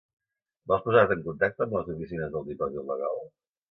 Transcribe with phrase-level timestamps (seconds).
[0.71, 3.27] Vols posar-te en contacte amb les oficines del Dipòsit Legal?